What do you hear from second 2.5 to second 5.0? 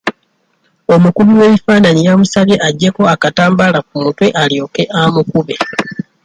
agyeko akatambaala ku mutwe alyoke